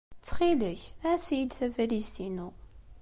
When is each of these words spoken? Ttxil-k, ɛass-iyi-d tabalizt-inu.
Ttxil-k, 0.19 0.81
ɛass-iyi-d 1.09 1.51
tabalizt-inu. 1.59 2.49